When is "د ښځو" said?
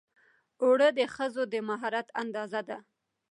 0.97-1.43